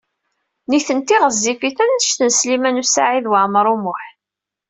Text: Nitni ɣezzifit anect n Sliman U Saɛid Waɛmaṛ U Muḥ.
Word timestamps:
Nitni 0.69 1.17
ɣezzifit 1.23 1.77
anect 1.83 2.19
n 2.23 2.29
Sliman 2.37 2.81
U 2.83 2.85
Saɛid 2.85 3.25
Waɛmaṛ 3.31 3.65
U 3.73 3.77
Muḥ. 3.83 4.03